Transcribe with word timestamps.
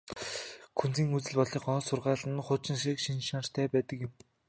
Күнзийн 0.79 1.11
үзэл 1.17 1.35
бодлын 1.39 1.65
гол 1.65 1.87
сургаал 1.89 2.23
нь 2.29 2.45
хуучинсаг 2.47 2.97
шинж 3.01 3.21
чанартай 3.29 3.65
байдаг 3.73 3.97
юм. 4.07 4.11